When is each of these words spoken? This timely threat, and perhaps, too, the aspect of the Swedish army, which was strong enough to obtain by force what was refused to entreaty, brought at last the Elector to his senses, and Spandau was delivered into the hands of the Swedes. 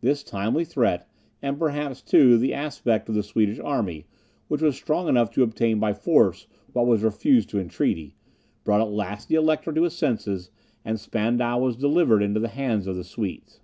This 0.00 0.22
timely 0.22 0.64
threat, 0.64 1.06
and 1.42 1.58
perhaps, 1.58 2.00
too, 2.00 2.38
the 2.38 2.54
aspect 2.54 3.10
of 3.10 3.14
the 3.14 3.22
Swedish 3.22 3.58
army, 3.58 4.06
which 4.48 4.62
was 4.62 4.74
strong 4.74 5.06
enough 5.06 5.30
to 5.32 5.42
obtain 5.42 5.78
by 5.78 5.92
force 5.92 6.46
what 6.72 6.86
was 6.86 7.02
refused 7.02 7.50
to 7.50 7.58
entreaty, 7.60 8.14
brought 8.64 8.80
at 8.80 8.88
last 8.90 9.28
the 9.28 9.34
Elector 9.34 9.74
to 9.74 9.82
his 9.82 9.94
senses, 9.94 10.50
and 10.82 10.98
Spandau 10.98 11.58
was 11.58 11.76
delivered 11.76 12.22
into 12.22 12.40
the 12.40 12.48
hands 12.48 12.86
of 12.86 12.96
the 12.96 13.04
Swedes. 13.04 13.60